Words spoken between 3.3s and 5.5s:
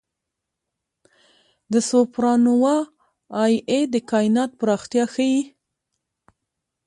Ia د کائنات پراختیا ښيي.